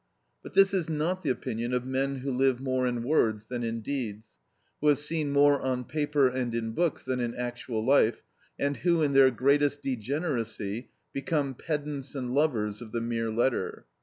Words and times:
But 0.41 0.55
this 0.55 0.73
is 0.73 0.89
not 0.89 1.21
the 1.21 1.29
opinion 1.29 1.73
of 1.75 1.85
men 1.85 2.21
who 2.21 2.31
live 2.31 2.59
more 2.59 2.87
in 2.87 3.03
words 3.03 3.45
than 3.45 3.61
in 3.61 3.81
deeds, 3.81 4.29
who 4.79 4.87
have 4.87 4.97
seen 4.97 5.31
more 5.31 5.61
on 5.61 5.83
paper 5.83 6.27
and 6.27 6.55
in 6.55 6.71
books 6.71 7.05
than 7.05 7.19
in 7.19 7.35
actual 7.35 7.85
life, 7.85 8.23
and 8.57 8.77
who 8.77 9.03
in 9.03 9.13
their 9.13 9.29
greatest 9.29 9.83
degeneracy 9.83 10.89
become 11.13 11.53
pedants 11.53 12.15
and 12.15 12.33
lovers 12.33 12.81
of 12.81 12.93
the 12.93 13.01
mere 13.01 13.29
letter. 13.29 13.85